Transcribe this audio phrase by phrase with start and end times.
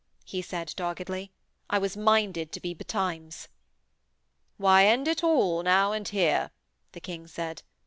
[0.25, 1.31] he said doggedly.
[1.69, 3.47] 'I was minded to be betimes.'
[4.57, 6.49] 'Why, end it all, now and here,'
[6.93, 7.61] the King said.